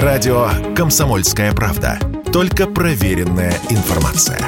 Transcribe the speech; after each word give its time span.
Радио 0.00 0.48
«Комсомольская 0.74 1.52
правда». 1.52 1.98
Только 2.32 2.66
проверенная 2.66 3.52
информация. 3.68 4.38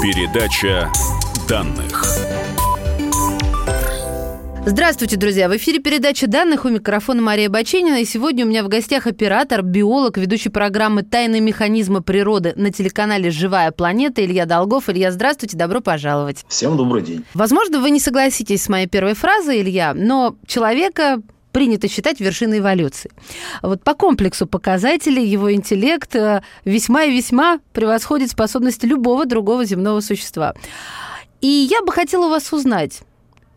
Передача 0.00 0.90
данных. 1.46 2.17
Здравствуйте, 4.70 5.16
друзья! 5.16 5.48
В 5.48 5.56
эфире 5.56 5.78
передача 5.78 6.26
данных 6.26 6.66
у 6.66 6.68
микрофона 6.68 7.22
Мария 7.22 7.48
Баченина. 7.48 8.02
И 8.02 8.04
сегодня 8.04 8.44
у 8.44 8.48
меня 8.48 8.62
в 8.62 8.68
гостях 8.68 9.06
оператор, 9.06 9.62
биолог, 9.62 10.18
ведущий 10.18 10.50
программы 10.50 11.02
«Тайные 11.02 11.40
механизмы 11.40 12.02
природы» 12.02 12.52
на 12.54 12.70
телеканале 12.70 13.30
«Живая 13.30 13.70
планета» 13.70 14.22
Илья 14.22 14.44
Долгов. 14.44 14.90
Илья, 14.90 15.10
здравствуйте, 15.10 15.56
добро 15.56 15.80
пожаловать. 15.80 16.44
Всем 16.48 16.76
добрый 16.76 17.02
день. 17.02 17.24
Возможно, 17.32 17.80
вы 17.80 17.88
не 17.88 17.98
согласитесь 17.98 18.62
с 18.62 18.68
моей 18.68 18.86
первой 18.86 19.14
фразой, 19.14 19.62
Илья, 19.62 19.94
но 19.94 20.36
человека 20.46 21.22
принято 21.50 21.88
считать 21.88 22.20
вершиной 22.20 22.58
эволюции. 22.58 23.10
Вот 23.62 23.82
по 23.82 23.94
комплексу 23.94 24.46
показателей 24.46 25.26
его 25.26 25.50
интеллект 25.50 26.14
э, 26.14 26.42
весьма 26.66 27.04
и 27.04 27.16
весьма 27.16 27.60
превосходит 27.72 28.30
способности 28.30 28.84
любого 28.84 29.24
другого 29.24 29.64
земного 29.64 30.00
существа. 30.00 30.52
И 31.40 31.46
я 31.70 31.82
бы 31.82 31.90
хотела 31.90 32.26
у 32.26 32.30
вас 32.30 32.52
узнать, 32.52 33.00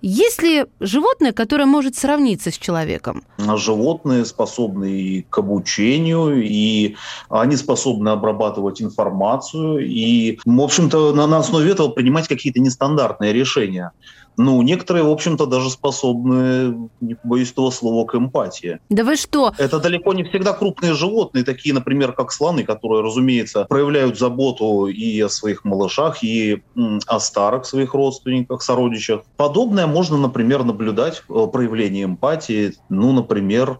есть 0.02 0.42
ли 0.42 0.66
животное, 0.80 1.32
которое 1.32 1.66
может 1.66 1.96
сравниться 1.96 2.52
с 2.52 2.58
человеком? 2.58 3.24
Животные 3.38 4.26
способны 4.26 4.92
и 4.92 5.22
к 5.22 5.38
обучению, 5.38 6.42
и 6.44 6.96
они 7.30 7.56
способны 7.56 8.10
обрабатывать 8.10 8.82
информацию, 8.82 9.80
и, 9.88 10.40
в 10.44 10.62
общем-то, 10.62 11.14
на, 11.14 11.28
на 11.28 11.38
основе 11.38 11.72
этого 11.72 11.90
принимать 11.90 12.28
какие-то 12.28 12.60
нестандартные 12.60 13.32
решения. 13.32 13.92
Ну, 14.38 14.62
некоторые, 14.62 15.04
в 15.04 15.10
общем-то, 15.10 15.46
даже 15.46 15.70
способны, 15.70 16.90
не 17.02 17.16
боюсь 17.24 17.52
этого 17.52 17.70
слова, 17.70 18.06
к 18.06 18.16
эмпатии. 18.16 18.80
Да 18.90 19.04
вы 19.04 19.16
что? 19.16 19.54
Это 19.58 19.80
далеко 19.80 20.14
не 20.14 20.24
всегда 20.24 20.54
крупные 20.54 20.94
животные, 20.94 21.44
такие, 21.44 21.74
например, 21.74 22.14
как 22.14 22.32
слоны, 22.32 22.64
которые, 22.64 23.04
разумеется, 23.04 23.66
проявляют 23.66 24.18
заботу 24.18 24.88
и 24.88 25.20
о 25.22 25.30
своих 25.30 25.66
малышах, 25.66 26.24
и 26.24 26.64
о 27.08 27.20
старых 27.20 27.66
своих 27.66 27.94
родственниках, 27.94 28.62
сородичах. 28.62 29.22
Подобное 29.38 29.88
можно, 29.88 30.18
например, 30.18 30.64
наблюдать 30.64 31.24
э, 31.30 31.48
проявление 31.52 32.06
эмпатии, 32.06 32.74
ну, 32.90 33.12
например, 33.12 33.80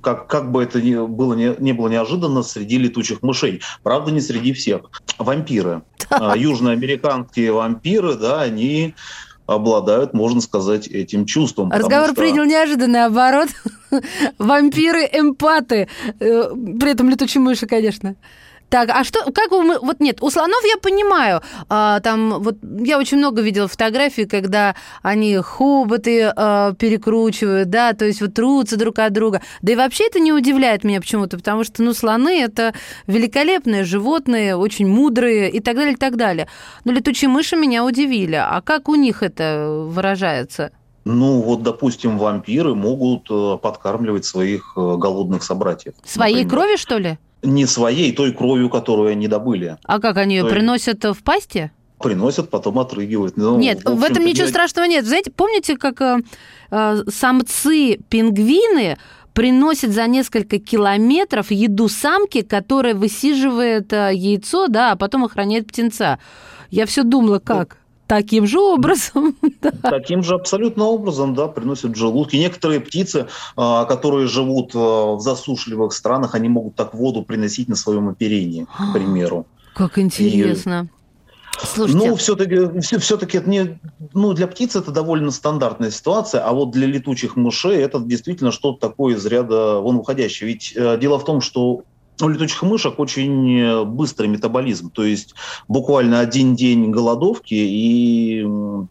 как, 0.00 0.26
как 0.26 0.50
бы 0.50 0.62
это 0.62 0.80
ни 0.80 0.94
было, 0.94 1.34
не, 1.34 1.54
не 1.58 1.72
было 1.72 1.88
неожиданно, 1.88 2.42
среди 2.42 2.78
летучих 2.78 3.22
мышей. 3.22 3.60
Правда, 3.82 4.10
не 4.10 4.20
среди 4.20 4.52
всех. 4.52 4.82
Вампиры. 5.18 5.82
А, 6.08 6.36
южноамериканские 6.36 7.52
вампиры, 7.52 8.14
да, 8.14 8.40
они 8.40 8.94
обладают, 9.54 10.14
можно 10.14 10.40
сказать, 10.40 10.86
этим 10.88 11.26
чувством. 11.26 11.70
Разговор 11.70 12.08
что... 12.08 12.20
принял 12.20 12.44
неожиданный 12.44 13.04
оборот. 13.04 13.48
Вампиры, 14.38 15.08
эмпаты. 15.12 15.88
Э, 16.20 16.50
при 16.80 16.90
этом 16.90 17.08
летучие 17.08 17.40
мыши, 17.40 17.66
конечно. 17.66 18.14
Так, 18.72 18.88
а 18.88 19.04
что, 19.04 19.30
как 19.32 19.50
вы, 19.50 19.78
вот 19.80 20.00
нет, 20.00 20.22
у 20.22 20.30
слонов 20.30 20.64
я 20.64 20.78
понимаю, 20.78 21.42
а, 21.68 22.00
там, 22.00 22.42
вот 22.42 22.56
я 22.62 22.98
очень 22.98 23.18
много 23.18 23.42
видела 23.42 23.68
фотографий, 23.68 24.24
когда 24.24 24.74
они 25.02 25.36
хоботы 25.36 26.32
а, 26.34 26.72
перекручивают, 26.72 27.68
да, 27.68 27.92
то 27.92 28.06
есть 28.06 28.22
вот 28.22 28.32
трутся 28.32 28.78
друг 28.78 28.98
от 28.98 29.12
друга. 29.12 29.42
Да 29.60 29.72
и 29.72 29.76
вообще 29.76 30.06
это 30.06 30.20
не 30.20 30.32
удивляет 30.32 30.84
меня 30.84 31.02
почему-то, 31.02 31.36
потому 31.36 31.64
что, 31.64 31.82
ну, 31.82 31.92
слоны– 31.92 32.40
это 32.42 32.72
великолепные 33.06 33.84
животные, 33.84 34.56
очень 34.56 34.88
мудрые 34.88 35.50
и 35.50 35.60
так 35.60 35.76
далее, 35.76 35.92
и 35.92 35.96
так 35.96 36.16
далее. 36.16 36.48
Но 36.86 36.92
летучие 36.92 37.28
мыши 37.28 37.56
меня 37.56 37.84
удивили. 37.84 38.36
А 38.36 38.62
как 38.62 38.88
у 38.88 38.94
них 38.94 39.22
это 39.22 39.84
выражается? 39.86 40.70
Ну, 41.04 41.42
вот, 41.42 41.62
допустим, 41.62 42.16
вампиры 42.16 42.74
могут 42.74 43.30
э, 43.30 43.58
подкармливать 43.60 44.24
своих 44.24 44.72
э, 44.76 44.96
голодных 44.96 45.42
собратьев. 45.42 45.92
Своей 46.06 46.44
например. 46.44 46.64
крови, 46.64 46.76
что 46.78 46.96
ли? 46.96 47.18
Не 47.42 47.66
своей, 47.66 48.12
той 48.12 48.32
кровью, 48.32 48.68
которую 48.70 49.10
они 49.10 49.28
добыли. 49.28 49.78
А 49.84 50.00
как 50.00 50.16
они 50.16 50.36
ее 50.36 50.44
приносят 50.44 51.04
в 51.04 51.22
пасти? 51.22 51.70
Приносят, 51.98 52.50
потом 52.50 52.78
отрыгивают. 52.78 53.36
Ну, 53.36 53.58
нет, 53.58 53.84
в, 53.84 53.94
в 53.94 54.02
этом 54.02 54.24
ничего 54.24 54.44
я... 54.44 54.50
страшного 54.50 54.86
нет. 54.86 55.06
Знаете, 55.06 55.30
помните, 55.30 55.76
как 55.76 56.00
э, 56.00 56.18
э, 56.70 57.02
самцы 57.08 57.98
пингвины 58.08 58.98
приносят 59.34 59.92
за 59.92 60.06
несколько 60.06 60.58
километров 60.58 61.50
еду 61.50 61.88
самки, 61.88 62.42
которая 62.42 62.94
высиживает 62.94 63.92
э, 63.92 64.10
яйцо, 64.14 64.66
да, 64.68 64.92
а 64.92 64.96
потом 64.96 65.24
охраняет 65.24 65.68
птенца. 65.68 66.18
Я 66.70 66.86
все 66.86 67.02
думала, 67.02 67.38
как? 67.38 67.78
Таким 68.12 68.46
же 68.46 68.60
образом. 68.60 69.34
Да. 69.62 69.70
Таким 69.90 70.22
же 70.22 70.34
абсолютно 70.34 70.84
образом, 70.84 71.34
да, 71.34 71.46
приносят 71.46 71.96
желудки. 71.96 72.36
Некоторые 72.36 72.80
птицы, 72.80 73.28
а, 73.56 73.84
которые 73.84 74.26
живут 74.26 74.72
а, 74.74 75.14
в 75.14 75.20
засушливых 75.20 75.92
странах, 75.92 76.34
они 76.34 76.48
могут 76.48 76.74
так 76.74 76.94
воду 76.94 77.22
приносить 77.22 77.68
на 77.68 77.76
своем 77.76 78.08
оперении, 78.08 78.64
к 78.64 78.92
примеру. 78.92 79.46
Как 79.74 79.98
интересно. 79.98 80.90
И... 81.62 81.66
Слушайте. 81.66 82.08
Ну, 82.08 82.16
все-таки, 82.16 82.80
все-таки 82.98 83.38
это 83.38 83.48
не, 83.48 83.78
ну, 84.12 84.32
для 84.32 84.46
птиц 84.46 84.74
это 84.74 84.90
довольно 84.90 85.30
стандартная 85.30 85.90
ситуация, 85.90 86.42
а 86.44 86.52
вот 86.52 86.72
для 86.72 86.86
летучих 86.86 87.36
мышей 87.36 87.78
это 87.78 88.00
действительно 88.00 88.50
что-то 88.50 88.88
такое 88.88 89.14
из 89.14 89.24
ряда 89.24 89.78
вон 89.78 89.98
выходящее. 89.98 90.48
Ведь 90.48 90.72
э, 90.74 90.98
дело 90.98 91.18
в 91.18 91.24
том, 91.24 91.40
что 91.40 91.84
у 92.20 92.28
летучих 92.28 92.62
мышек 92.62 92.98
очень 92.98 93.58
э, 93.58 93.84
быстрый 93.84 94.28
метаболизм, 94.28 94.90
то 94.90 95.04
есть 95.04 95.34
буквально 95.68 96.20
один 96.20 96.54
день 96.54 96.90
голодовки, 96.90 97.54
и 97.54 98.46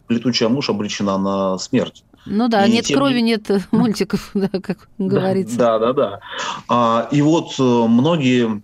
летучая 0.08 0.48
мышь 0.48 0.68
обречена 0.68 1.18
на 1.18 1.58
смерть. 1.58 2.04
Ну 2.26 2.48
да, 2.48 2.66
и 2.66 2.70
нет 2.70 2.84
тем... 2.86 2.98
крови, 2.98 3.20
нет 3.20 3.48
мультиков, 3.70 4.30
да, 4.34 4.48
как 4.48 4.88
говорится. 4.98 5.56
Да, 5.56 5.78
да, 5.78 5.92
да. 5.92 6.20
А, 6.68 7.08
и 7.10 7.22
вот 7.22 7.54
э, 7.58 7.62
многие 7.62 8.62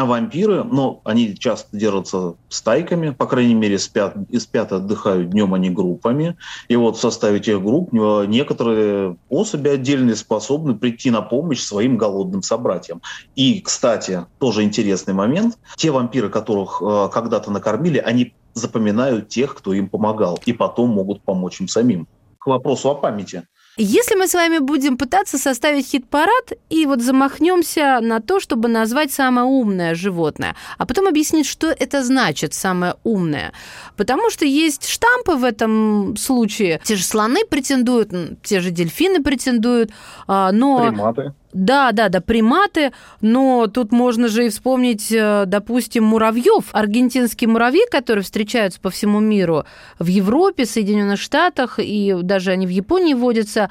а 0.00 0.06
вампиры, 0.06 0.64
ну, 0.64 1.02
они 1.04 1.36
часто 1.36 1.76
держатся 1.76 2.34
стайками, 2.48 3.10
по 3.10 3.26
крайней 3.26 3.54
мере, 3.54 3.78
спят, 3.78 4.16
и 4.28 4.38
спят, 4.38 4.72
отдыхают 4.72 5.30
днем, 5.30 5.52
а 5.52 5.58
не 5.58 5.68
группами. 5.68 6.36
И 6.68 6.76
вот 6.76 6.96
в 6.96 7.00
составе 7.00 7.38
тех 7.40 7.62
групп 7.62 7.92
э, 7.92 8.24
некоторые 8.26 9.16
особи 9.28 9.68
отдельные 9.68 10.16
способны 10.16 10.74
прийти 10.74 11.10
на 11.10 11.20
помощь 11.20 11.60
своим 11.60 11.98
голодным 11.98 12.42
собратьям. 12.42 13.02
И, 13.36 13.60
кстати, 13.60 14.24
тоже 14.38 14.62
интересный 14.62 15.12
момент. 15.12 15.58
Те 15.76 15.90
вампиры, 15.90 16.30
которых 16.30 16.80
э, 16.80 17.08
когда-то 17.12 17.50
накормили, 17.50 17.98
они 17.98 18.34
запоминают 18.54 19.28
тех, 19.28 19.54
кто 19.54 19.74
им 19.74 19.88
помогал, 19.88 20.40
и 20.46 20.52
потом 20.52 20.90
могут 20.90 21.22
помочь 21.22 21.60
им 21.60 21.68
самим. 21.68 22.08
К 22.38 22.46
вопросу 22.46 22.88
о 22.88 22.94
памяти. 22.94 23.42
Если 23.82 24.14
мы 24.14 24.28
с 24.28 24.34
вами 24.34 24.58
будем 24.58 24.98
пытаться 24.98 25.38
составить 25.38 25.86
хит-парад 25.86 26.52
и 26.68 26.84
вот 26.84 27.00
замахнемся 27.00 28.00
на 28.02 28.20
то, 28.20 28.38
чтобы 28.38 28.68
назвать 28.68 29.10
самое 29.10 29.46
умное 29.46 29.94
животное, 29.94 30.54
а 30.76 30.84
потом 30.84 31.08
объяснить, 31.08 31.46
что 31.46 31.68
это 31.68 32.04
значит 32.04 32.52
самое 32.52 32.96
умное. 33.04 33.54
Потому 33.96 34.28
что 34.28 34.44
есть 34.44 34.86
штампы 34.86 35.32
в 35.32 35.44
этом 35.44 36.14
случае. 36.18 36.82
Те 36.84 36.96
же 36.96 37.04
слоны 37.04 37.46
претендуют, 37.48 38.10
те 38.42 38.60
же 38.60 38.70
дельфины 38.70 39.22
претендуют, 39.22 39.92
а, 40.26 40.52
но... 40.52 40.88
Приматы. 40.88 41.32
Да, 41.52 41.90
да, 41.90 42.08
да, 42.08 42.20
приматы, 42.20 42.92
но 43.20 43.66
тут 43.66 43.90
можно 43.90 44.28
же 44.28 44.46
и 44.46 44.50
вспомнить, 44.50 45.10
э, 45.10 45.44
допустим, 45.46 46.04
муравьев. 46.04 46.66
Аргентинские 46.72 47.48
муравьи, 47.48 47.82
которые 47.90 48.22
встречаются 48.22 48.80
по 48.80 48.90
всему 48.90 49.18
миру, 49.18 49.64
в 49.98 50.06
Европе, 50.06 50.64
Соединенных 50.64 51.20
Штатах, 51.20 51.78
и 51.78 52.16
даже 52.22 52.52
они 52.52 52.66
в 52.66 52.70
Японии 52.70 53.14
водятся. 53.14 53.70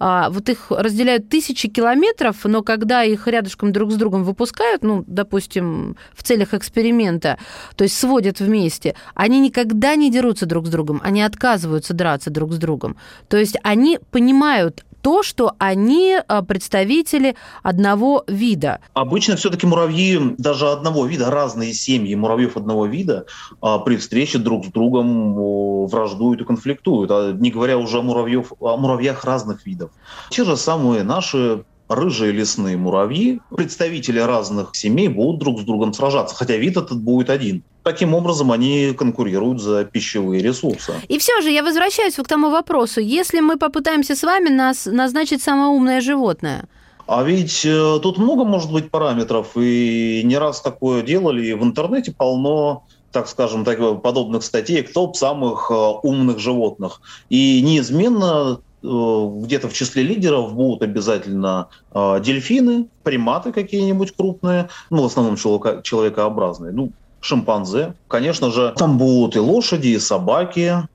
А, 0.00 0.28
вот 0.30 0.48
их 0.48 0.66
разделяют 0.70 1.28
тысячи 1.28 1.68
километров, 1.68 2.38
но 2.44 2.62
когда 2.62 3.04
их 3.04 3.28
рядышком 3.28 3.72
друг 3.72 3.92
с 3.92 3.94
другом 3.94 4.24
выпускают, 4.24 4.82
ну, 4.82 5.04
допустим, 5.06 5.96
в 6.12 6.24
целях 6.24 6.52
эксперимента, 6.52 7.38
то 7.76 7.84
есть 7.84 7.96
сводят 7.96 8.40
вместе, 8.40 8.96
они 9.14 9.38
никогда 9.38 9.94
не 9.94 10.10
дерутся 10.10 10.46
друг 10.46 10.66
с 10.66 10.70
другом, 10.70 11.00
они 11.04 11.22
отказываются 11.22 11.94
драться 11.94 12.30
друг 12.30 12.52
с 12.52 12.56
другом. 12.56 12.96
То 13.28 13.36
есть 13.36 13.56
они 13.62 14.00
понимают, 14.10 14.84
то, 15.02 15.22
что 15.22 15.54
они 15.58 16.16
а, 16.26 16.42
представители 16.42 17.36
одного 17.62 18.24
вида. 18.26 18.80
Обычно 18.94 19.36
все-таки 19.36 19.66
муравьи 19.66 20.18
даже 20.38 20.68
одного 20.68 21.06
вида, 21.06 21.30
разные 21.30 21.72
семьи 21.72 22.14
муравьев 22.14 22.56
одного 22.56 22.86
вида 22.86 23.26
а, 23.60 23.78
при 23.78 23.96
встрече 23.96 24.38
друг 24.38 24.66
с 24.66 24.68
другом 24.68 25.86
враждуют 25.86 26.40
и 26.40 26.44
конфликтуют, 26.44 27.10
а 27.10 27.32
не 27.32 27.50
говоря 27.50 27.78
уже 27.78 27.98
о, 27.98 28.02
муравьев, 28.02 28.52
о 28.60 28.76
муравьях 28.76 29.24
разных 29.24 29.66
видов. 29.66 29.90
Те 30.30 30.44
же 30.44 30.56
самые 30.56 31.02
наши 31.02 31.64
рыжие 31.90 32.30
лесные 32.30 32.76
муравьи, 32.76 33.40
представители 33.54 34.20
разных 34.20 34.70
семей 34.74 35.08
будут 35.08 35.40
друг 35.40 35.60
с 35.60 35.64
другом 35.64 35.92
сражаться, 35.92 36.36
хотя 36.36 36.56
вид 36.56 36.76
этот 36.76 37.02
будет 37.02 37.30
один. 37.30 37.64
Таким 37.90 38.14
образом, 38.14 38.52
они 38.52 38.94
конкурируют 38.96 39.60
за 39.60 39.84
пищевые 39.84 40.42
ресурсы. 40.42 40.92
И 41.08 41.18
все 41.18 41.40
же 41.40 41.50
я 41.50 41.64
возвращаюсь 41.64 42.14
к 42.14 42.28
тому 42.28 42.50
вопросу. 42.50 43.00
Если 43.00 43.40
мы 43.40 43.56
попытаемся 43.56 44.14
с 44.14 44.22
вами 44.22 44.48
нас 44.48 44.86
назначить 44.86 45.42
самое 45.42 45.70
умное 45.70 46.00
животное, 46.00 46.68
а 47.08 47.24
ведь 47.24 47.64
э, 47.64 47.98
тут 48.00 48.18
много 48.18 48.44
может 48.44 48.70
быть 48.70 48.90
параметров, 48.90 49.56
и 49.56 50.22
не 50.24 50.38
раз 50.38 50.60
такое 50.60 51.02
делали, 51.02 51.46
и 51.46 51.54
в 51.54 51.64
интернете 51.64 52.12
полно 52.12 52.84
так 53.10 53.26
скажем, 53.26 53.64
так, 53.64 54.02
подобных 54.02 54.44
статей, 54.44 54.82
топ 54.82 55.16
самых 55.16 55.72
э, 55.72 55.74
умных 55.74 56.38
животных. 56.38 57.00
И 57.28 57.60
неизменно 57.60 58.60
где-то 58.82 59.68
в 59.68 59.74
числе 59.74 60.02
лидеров 60.04 60.54
будут 60.54 60.82
обязательно 60.82 61.68
дельфины, 61.92 62.86
приматы 63.02 63.52
какие-нибудь 63.52 64.16
крупные, 64.16 64.70
ну, 64.88 65.02
в 65.02 65.04
основном 65.04 65.36
человека, 65.36 65.82
человекообразные, 65.82 66.72
ну, 66.72 66.90
шимпанзе. 67.20 67.94
Конечно 68.08 68.50
же, 68.50 68.74
там 68.76 68.98
будут 68.98 69.36
и 69.36 69.38
лошади, 69.38 69.88
и 69.88 69.98
собаки, 69.98 70.88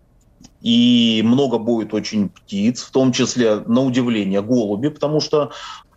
и 0.61 1.21
много 1.23 1.57
будет 1.57 1.93
очень 1.93 2.29
птиц, 2.29 2.83
в 2.83 2.91
том 2.91 3.11
числе, 3.11 3.59
на 3.67 3.81
удивление, 3.81 4.41
голуби, 4.41 4.87
потому 4.89 5.21
что 5.21 5.51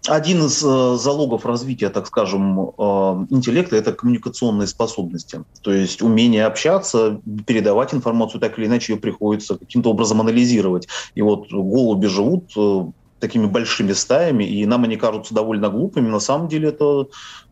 один 0.06 0.44
из 0.44 0.62
э, 0.64 0.96
залогов 0.96 1.44
развития, 1.44 1.90
так 1.90 2.06
скажем, 2.06 2.60
э, 2.60 3.26
интеллекта– 3.30 3.76
это 3.78 3.92
коммуникационные 3.92 4.66
способности. 4.66 5.42
То 5.62 5.72
есть 5.72 6.02
умение 6.02 6.46
общаться, 6.46 7.20
передавать 7.46 7.94
информацию, 7.94 8.40
так 8.40 8.58
или 8.58 8.66
иначе 8.66 8.92
ее 8.92 8.98
приходится 8.98 9.56
каким-то 9.56 9.90
образом 9.90 10.20
анализировать. 10.20 10.88
И 11.14 11.22
вот 11.22 11.50
голуби 11.50 12.06
живут 12.06 12.52
э, 12.56 12.86
такими 13.20 13.46
большими 13.46 13.92
стаями, 13.92 14.44
и 14.44 14.64
нам 14.66 14.84
они 14.84 14.96
кажутся 14.96 15.34
довольно 15.34 15.68
глупыми. 15.68 16.08
На 16.08 16.20
самом 16.20 16.48
деле 16.48 16.68
это 16.68 17.06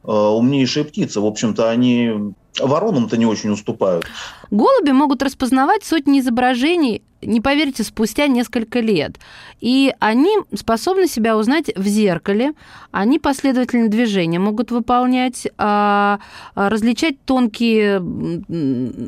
умнейшие 0.05 0.85
птицы. 0.85 1.21
В 1.21 1.27
общем-то, 1.27 1.69
они 1.69 2.33
воронам-то 2.61 3.17
не 3.17 3.27
очень 3.27 3.51
уступают. 3.51 4.07
Голуби 4.51 4.91
могут 4.91 5.23
распознавать 5.23 5.85
сотни 5.85 6.21
изображений 6.21 7.03
не 7.27 7.41
поверите, 7.41 7.83
спустя 7.83 8.27
несколько 8.27 8.81
лет. 8.81 9.19
И 9.61 9.93
они 10.01 10.31
способны 10.55 11.07
себя 11.07 11.37
узнать 11.37 11.71
в 11.75 11.87
зеркале, 11.87 12.53
они 12.93 13.19
последовательные 13.19 13.89
движения 13.89 14.39
могут 14.39 14.71
выполнять, 14.71 15.47
а, 15.59 16.19
а, 16.55 16.69
различать 16.69 17.21
тонкие 17.25 18.03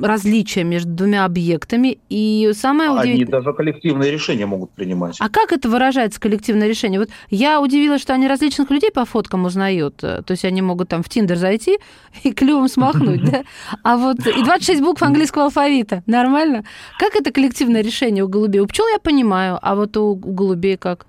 различия 0.03 0.65
между 0.65 0.91
двумя 0.91 1.25
объектами. 1.25 1.99
И 2.09 2.51
самое 2.55 2.91
удивительное... 2.91 3.39
Они 3.39 3.45
даже 3.45 3.53
коллективные 3.55 4.11
решения 4.11 4.47
могут 4.47 4.71
принимать. 4.71 5.17
А 5.21 5.29
как 5.29 5.53
это 5.53 5.69
выражается, 5.69 6.21
коллективное 6.21 6.69
решение? 6.69 7.01
Вот 7.01 7.11
я 7.31 7.61
удивилась, 7.61 8.03
что 8.03 8.15
они 8.15 8.29
различных 8.29 8.71
людей 8.71 8.91
по 8.91 9.05
фоткам 9.05 9.45
узнают. 9.45 9.97
То 9.97 10.25
есть 10.29 10.45
они 10.45 10.63
могут 10.63 10.89
там 10.89 11.03
в 11.03 11.09
Тиндер 11.09 11.37
зайти 11.37 11.79
и 12.25 12.33
клювом 12.33 12.69
смахнуть, 12.69 13.25
да? 13.25 13.45
А 13.83 13.97
вот 13.97 14.19
и 14.27 14.43
26 14.43 14.83
букв 14.83 15.03
английского 15.03 15.45
алфавита. 15.45 16.03
Нормально? 16.07 16.65
Как 16.99 17.17
это 17.17 17.31
коллективное 17.31 17.83
решение? 17.83 18.08
Решение 18.09 18.25
у 18.25 18.29
голубей. 18.29 18.61
У 18.61 18.67
пчел 18.67 18.87
я 18.89 18.99
понимаю, 18.99 19.59
а 19.63 19.75
вот 19.75 19.97
у, 19.97 20.13
у 20.13 20.33
голубей 20.33 20.77
как? 20.77 21.07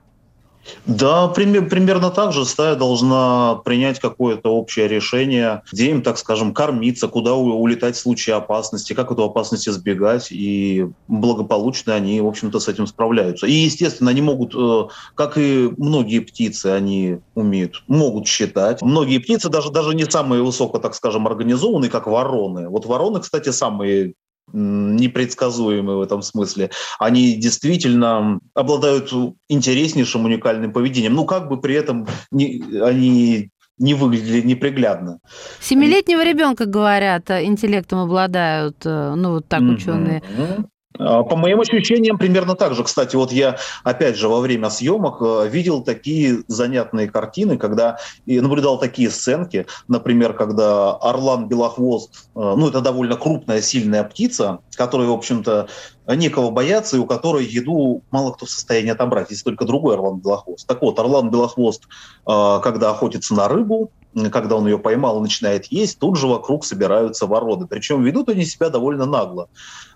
Да, 0.85 1.27
примерно 1.29 2.11
так 2.11 2.31
же 2.31 2.45
стая 2.45 2.75
должна 2.75 3.55
принять 3.65 3.99
какое-то 3.99 4.49
общее 4.49 4.87
решение, 4.87 5.63
где 5.71 5.89
им, 5.89 6.01
так 6.03 6.17
скажем, 6.17 6.53
кормиться, 6.53 7.07
куда 7.07 7.33
улетать 7.33 7.95
в 7.95 7.99
случае 7.99 8.35
опасности, 8.35 8.93
как 8.93 9.11
эту 9.11 9.23
опасность 9.23 9.67
избегать, 9.67 10.27
и 10.31 10.87
благополучно 11.07 11.95
они, 11.95 12.21
в 12.21 12.27
общем-то, 12.27 12.59
с 12.59 12.67
этим 12.67 12.85
справляются. 12.85 13.47
И, 13.47 13.53
естественно, 13.53 14.11
они 14.11 14.21
могут, 14.21 14.53
э, 14.53 14.87
как 15.15 15.37
и 15.37 15.71
многие 15.77 16.19
птицы, 16.19 16.67
они 16.67 17.19
умеют, 17.33 17.81
могут 17.87 18.27
считать. 18.27 18.81
Многие 18.83 19.19
птицы 19.19 19.49
даже, 19.49 19.71
даже 19.71 19.95
не 19.95 20.05
самые 20.05 20.43
высоко, 20.43 20.77
так 20.77 20.93
скажем, 20.93 21.25
организованные, 21.25 21.89
как 21.89 22.05
вороны. 22.05 22.69
Вот 22.69 22.85
вороны, 22.85 23.21
кстати, 23.21 23.49
самые 23.49 24.13
непредсказуемы 24.53 25.97
в 25.97 26.01
этом 26.01 26.21
смысле. 26.21 26.71
Они 26.99 27.35
действительно 27.35 28.39
обладают 28.53 29.11
интереснейшим 29.47 30.25
уникальным 30.25 30.71
поведением. 30.73 31.13
Ну, 31.13 31.25
как 31.25 31.49
бы 31.49 31.59
при 31.59 31.75
этом 31.75 32.07
не, 32.31 32.63
они 32.81 33.51
не 33.79 33.93
выглядели 33.93 34.41
неприглядно. 34.41 35.19
Семилетнего 35.61 36.23
ребенка, 36.23 36.65
говорят, 36.65 37.29
интеллектом 37.31 37.99
обладают, 37.99 38.85
э, 38.85 39.13
ну, 39.15 39.31
вот 39.31 39.47
так 39.47 39.61
ученые. 39.61 40.19
Mm-hmm. 40.19 40.59
А, 40.59 40.63
по 40.97 41.35
моим 41.35 41.61
ощущениям, 41.61 42.17
примерно 42.17 42.55
так 42.55 42.73
же. 42.73 42.83
Кстати, 42.83 43.15
вот 43.15 43.31
я, 43.31 43.57
опять 43.83 44.17
же, 44.17 44.27
во 44.27 44.39
время 44.41 44.69
съемок 44.69 45.21
э, 45.21 45.47
видел 45.47 45.81
такие 45.81 46.43
занятные 46.47 47.07
картины, 47.09 47.57
когда 47.57 47.99
и 48.25 48.39
наблюдал 48.39 48.79
такие 48.79 49.09
сценки, 49.09 49.67
например, 49.87 50.33
когда 50.33 50.91
орлан 50.93 51.47
белохвост, 51.47 52.29
э, 52.35 52.39
ну, 52.39 52.67
это 52.67 52.81
довольно 52.81 53.15
крупная, 53.17 53.61
сильная 53.61 54.03
птица, 54.03 54.59
которая, 54.75 55.07
в 55.07 55.13
общем-то, 55.13 55.67
некого 56.07 56.49
бояться 56.49 56.97
и 56.97 56.99
у 56.99 57.05
которой 57.05 57.45
еду 57.45 58.01
мало 58.09 58.31
кто 58.31 58.47
в 58.47 58.49
состоянии 58.49 58.91
отобрать, 58.91 59.29
если 59.29 59.43
только 59.43 59.65
другой 59.65 59.95
орлан 59.95 60.19
белохвост. 60.19 60.67
Так 60.67 60.81
вот, 60.81 60.97
орлан 60.97 61.29
белохвост, 61.29 61.83
э, 62.27 62.59
когда 62.63 62.89
охотится 62.89 63.35
на 63.35 63.47
рыбу, 63.47 63.91
когда 64.31 64.55
он 64.55 64.67
ее 64.67 64.79
поймал 64.79 65.19
и 65.19 65.21
начинает 65.21 65.65
есть, 65.65 65.99
тут 65.99 66.17
же 66.17 66.27
вокруг 66.27 66.65
собираются 66.65 67.27
вороны. 67.27 67.67
Причем 67.67 68.03
ведут 68.03 68.29
они 68.29 68.45
себя 68.45 68.69
довольно 68.69 69.05
нагло. 69.05 69.49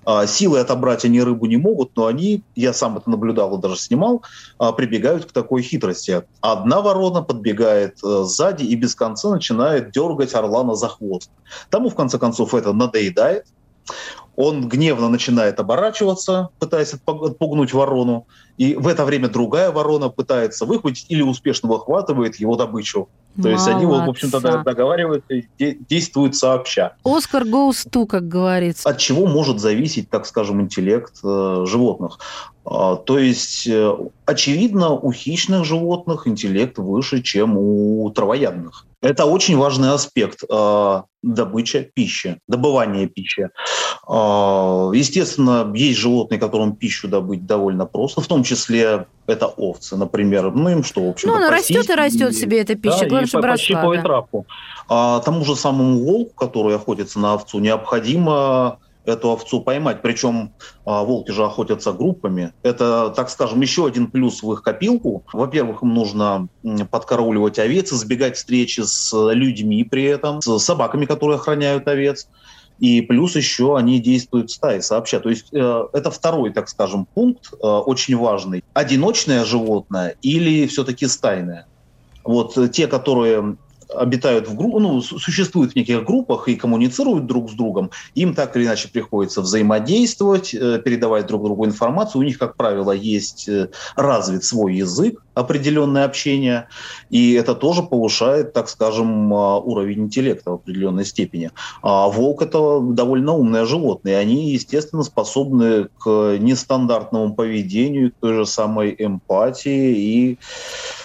А, 0.05 0.27
силой 0.27 0.61
отобрать 0.61 1.05
они 1.05 1.21
рыбу 1.21 1.45
не 1.45 1.57
могут, 1.57 1.95
но 1.95 2.05
они, 2.05 2.43
я 2.55 2.73
сам 2.73 2.97
это 2.97 3.09
наблюдал 3.09 3.57
и 3.57 3.61
даже 3.61 3.77
снимал, 3.77 4.23
а, 4.57 4.71
прибегают 4.71 5.25
к 5.25 5.31
такой 5.31 5.61
хитрости. 5.61 6.23
Одна 6.41 6.81
ворона 6.81 7.21
подбегает 7.21 7.97
э, 8.03 8.23
сзади 8.23 8.63
и 8.63 8.75
без 8.75 8.95
конца 8.95 9.29
начинает 9.29 9.91
дергать 9.91 10.33
орлана 10.33 10.75
за 10.75 10.89
хвост. 10.89 11.31
Тому, 11.69 11.89
в 11.89 11.95
конце 11.95 12.19
концов, 12.19 12.53
это 12.53 12.73
надоедает. 12.73 13.45
Он 14.35 14.67
гневно 14.67 15.09
начинает 15.09 15.59
оборачиваться, 15.59 16.49
пытаясь 16.59 16.93
отпугнуть 16.93 17.73
ворону, 17.73 18.25
и 18.57 18.75
в 18.75 18.87
это 18.87 19.05
время 19.05 19.29
другая 19.29 19.71
ворона 19.71 20.09
пытается 20.09 20.65
выхватить 20.65 21.05
или 21.09 21.21
успешно 21.21 21.69
выхватывает 21.69 22.35
его 22.37 22.55
добычу. 22.55 23.09
То 23.41 23.49
есть 23.49 23.67
они, 23.67 23.85
в 23.85 23.93
общем-то, 23.93 24.63
договариваются 24.63 25.33
и 25.33 25.77
действуют 25.89 26.35
сообща. 26.35 26.95
Оскар 27.03 27.43
goes 27.43 27.87
to, 27.89 28.05
как 28.05 28.27
говорится. 28.27 28.87
От 28.87 28.99
чего 28.99 29.25
может 29.25 29.59
зависеть, 29.59 30.09
так 30.09 30.27
скажем, 30.27 30.61
интеллект 30.61 31.13
э, 31.23 31.65
животных? 31.67 32.19
А, 32.65 32.95
то 32.95 33.17
есть, 33.17 33.67
э, 33.67 33.97
очевидно, 34.25 34.91
у 34.91 35.11
хищных 35.11 35.65
животных 35.65 36.27
интеллект 36.27 36.77
выше, 36.77 37.21
чем 37.21 37.57
у 37.57 38.09
травоядных. 38.11 38.85
Это 39.01 39.25
очень 39.25 39.57
важный 39.57 39.91
аспект 39.91 40.43
э, 40.49 41.01
добыча 41.21 41.81
пищи, 41.81 42.39
добывания 42.47 43.07
пищи. 43.07 43.49
Э, 44.07 44.91
естественно, 44.93 45.69
есть 45.75 45.99
животные, 45.99 46.39
которым 46.39 46.75
пищу 46.75 47.09
добыть 47.09 47.45
довольно 47.45 47.85
просто, 47.85 48.21
в 48.21 48.27
том 48.27 48.42
числе 48.43 49.07
это 49.27 49.47
овцы, 49.47 49.95
например. 49.95 50.51
Ну, 50.51 50.69
им 50.69 50.83
что, 50.83 51.05
в 51.05 51.09
общем 51.09 51.29
Ну, 51.29 51.35
она 51.35 51.49
растет 51.49 51.89
и 51.89 51.93
растет 51.93 52.35
себе 52.35 52.61
эта 52.61 52.75
пища, 52.75 53.01
да, 53.01 53.07
главное, 53.07 53.27
чтобы 53.27 53.47
росла. 53.47 53.95
Да. 53.95 54.01
травку. 54.01 54.45
А 54.89 55.19
тому 55.19 55.45
же 55.45 55.55
самому 55.55 56.03
волку, 56.03 56.33
который 56.35 56.75
охотится 56.75 57.19
на 57.19 57.33
овцу, 57.33 57.59
необходимо 57.59 58.79
эту 59.05 59.31
овцу 59.31 59.61
поймать. 59.61 60.01
Причем 60.01 60.53
а, 60.85 61.03
волки 61.03 61.31
же 61.31 61.43
охотятся 61.43 61.91
группами. 61.93 62.53
Это, 62.63 63.09
так 63.15 63.29
скажем, 63.29 63.61
еще 63.61 63.85
один 63.85 64.07
плюс 64.07 64.43
в 64.43 64.53
их 64.53 64.63
копилку. 64.63 65.23
Во-первых, 65.33 65.83
им 65.83 65.93
нужно 65.93 66.47
подкарауливать 66.89 67.59
овец, 67.59 67.91
избегать 67.91 68.37
встречи 68.37 68.81
с 68.81 69.13
людьми 69.33 69.83
при 69.83 70.03
этом, 70.03 70.41
с 70.41 70.57
собаками, 70.59 71.05
которые 71.05 71.37
охраняют 71.37 71.87
овец. 71.87 72.27
И 72.79 73.01
плюс 73.01 73.35
еще 73.35 73.77
они 73.77 73.99
действуют 73.99 74.49
в 74.49 74.53
стае 74.53 74.81
сообща. 74.81 75.19
То 75.19 75.29
есть 75.29 75.47
э, 75.51 75.83
это 75.93 76.11
второй, 76.11 76.51
так 76.51 76.69
скажем, 76.69 77.07
пункт 77.13 77.53
э, 77.53 77.65
очень 77.65 78.17
важный. 78.17 78.63
Одиночное 78.73 79.45
животное 79.45 80.15
или 80.21 80.67
все-таки 80.67 81.07
стайное? 81.07 81.67
Вот 82.23 82.57
те, 82.71 82.87
которые 82.87 83.57
обитают 83.95 84.47
в 84.47 84.55
группах, 84.55 84.81
ну, 84.81 85.01
существуют 85.01 85.73
в 85.73 85.75
неких 85.75 86.03
группах 86.03 86.47
и 86.47 86.55
коммуницируют 86.55 87.25
друг 87.25 87.49
с 87.49 87.53
другом, 87.53 87.91
им 88.15 88.33
так 88.33 88.55
или 88.55 88.65
иначе 88.65 88.89
приходится 88.89 89.41
взаимодействовать, 89.41 90.53
э, 90.53 90.79
передавать 90.83 91.27
друг 91.27 91.43
другу 91.43 91.65
информацию. 91.65 92.21
У 92.21 92.23
них, 92.23 92.37
как 92.37 92.55
правило, 92.55 92.91
есть 92.91 93.47
э, 93.47 93.69
развит 93.95 94.43
свой 94.43 94.75
язык, 94.75 95.23
определенное 95.33 96.05
общение, 96.05 96.67
и 97.09 97.33
это 97.33 97.55
тоже 97.55 97.83
повышает, 97.83 98.53
так 98.53 98.69
скажем, 98.69 99.33
а, 99.33 99.59
уровень 99.59 100.01
интеллекта 100.01 100.51
в 100.51 100.53
определенной 100.55 101.05
степени. 101.05 101.51
А 101.81 102.07
волк– 102.07 102.41
это 102.43 102.79
довольно 102.81 103.33
умное 103.33 103.65
животное, 103.65 104.13
и 104.13 104.15
они, 104.15 104.51
естественно, 104.51 105.03
способны 105.03 105.89
к 105.99 106.37
нестандартному 106.39 107.33
поведению, 107.33 108.11
к 108.11 108.15
той 108.19 108.33
же 108.33 108.45
самой 108.45 108.95
эмпатии 108.97 109.93
и... 109.95 110.39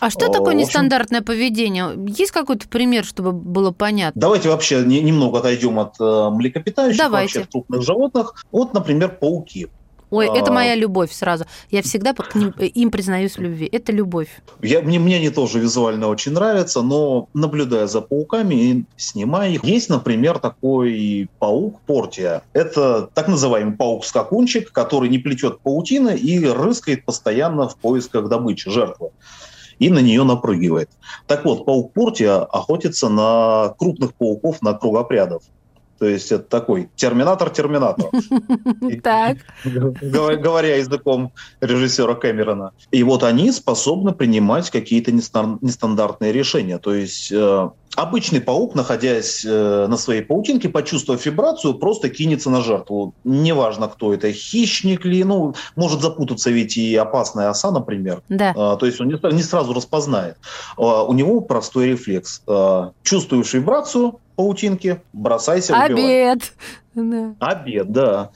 А 0.01 0.11
что 0.11 0.29
такое 0.29 0.55
общем... 0.55 0.59
нестандартное 0.59 1.23
поведение? 1.23 1.93
Есть 2.07 2.33
какой-то 2.33 2.69
пример, 2.69 3.05
чтобы 3.05 3.33
было 3.33 3.71
понятно? 3.71 4.21
Давайте 4.21 4.49
вообще 4.49 4.83
немного 4.85 5.39
отойдем 5.39 5.79
от 5.79 5.95
э, 6.01 6.31
млекопитающих, 6.31 6.99
Давайте. 6.99 7.41
вообще 7.41 7.51
крупных 7.51 7.83
животных. 7.83 8.45
Вот, 8.53 8.75
например, 8.75 9.17
пауки. 9.17 9.69
Ой, 10.11 10.29
а... 10.29 10.37
это 10.37 10.53
моя 10.53 10.75
любовь 10.75 11.13
сразу. 11.13 11.45
Я 11.71 11.83
всегда 11.83 12.13
к 12.13 12.35
ним, 12.35 12.51
им 12.51 12.91
признаюсь 12.91 13.37
в 13.37 13.41
любви. 13.41 13.69
Это 13.71 13.93
любовь. 13.93 14.29
Я, 14.63 14.81
мне, 14.83 14.99
мне 14.99 15.17
они 15.17 15.31
тоже 15.31 15.61
визуально 15.61 16.09
очень 16.09 16.33
нравятся, 16.33 16.83
но 16.83 17.29
наблюдая 17.35 17.87
за 17.87 18.01
пауками 18.01 18.55
и 18.55 18.85
снимая 18.97 19.51
их, 19.51 19.65
есть, 19.65 19.89
например, 19.89 20.39
такой 20.39 21.29
паук 21.39 21.81
Портия. 21.87 22.43
Это 22.53 23.09
так 23.15 23.29
называемый 23.29 23.77
паук-скакунчик, 23.77 24.73
который 24.73 25.09
не 25.09 25.19
плетет 25.19 25.61
паутины 25.61 26.17
и 26.17 26.45
рыскает 26.47 27.05
постоянно 27.05 27.69
в 27.69 27.77
поисках 27.77 28.29
добычи, 28.29 28.71
жертвы 28.71 29.11
и 29.79 29.91
на 29.91 30.01
нее 30.01 30.25
напрыгивает. 30.25 30.91
Так 31.27 31.45
вот, 31.45 31.65
паук 31.65 31.93
Портия 31.93 32.39
охотится 32.39 33.09
на 33.09 33.75
крупных 33.79 34.15
пауков, 34.15 34.61
на 34.63 34.75
кругопрядов. 34.75 35.43
То 35.99 36.07
есть 36.07 36.33
это 36.33 36.45
такой 36.45 36.89
терминатор-терминатор. 36.97 38.07
Так. 39.03 39.39
Говоря 39.65 40.77
языком 40.77 41.33
режиссера 41.61 42.15
Кэмерона. 42.15 42.73
И 42.91 43.03
вот 43.03 43.23
они 43.23 43.53
способны 43.53 44.13
принимать 44.13 44.71
какие-то 44.71 45.13
нестандартные 45.13 46.33
решения. 46.33 46.79
То 46.79 46.95
есть 46.95 47.31
э, 47.33 47.71
обычный 47.97 48.41
паук, 48.41 48.75
находясь 48.75 49.45
э, 49.45 49.87
на 49.89 49.97
своей 49.97 50.23
паутинке, 50.23 50.69
почувствовав 50.69 51.25
вибрацию, 51.25 51.75
просто 51.75 52.09
кинется 52.09 52.51
на 52.51 52.61
жертву. 52.61 53.15
Неважно, 53.25 53.89
кто 53.89 54.15
это, 54.15 54.33
хищник 54.33 55.05
ли, 55.05 55.25
ну, 55.25 55.55
может 55.77 56.01
запутаться 56.01 56.51
ведь 56.51 56.77
и 56.77 56.95
опасная 56.97 57.51
оса, 57.51 57.71
например. 57.71 58.23
Да. 58.29 58.55
А, 58.57 58.77
то 58.77 58.87
есть 58.87 59.01
он 59.01 59.09
не 59.09 59.43
сразу 59.43 59.73
распознает. 59.73 60.37
А, 60.77 61.05
у 61.05 61.13
него 61.13 61.41
простой 61.41 61.89
рефлекс. 61.89 62.43
А, 62.47 62.93
чувствуешь 63.03 63.53
вибрацию, 63.53 64.21
паутинки, 64.39 65.01
бросайся, 65.13 65.77
убивай. 65.77 66.31
Обед. 66.31 66.53
Да. 66.95 67.35
Обед, 67.41 67.91
да. 67.91 68.31